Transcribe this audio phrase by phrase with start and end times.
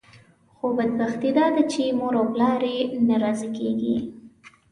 [0.55, 3.95] خو بدبختي داده چې مور او پلار یې نه راضي کېږي.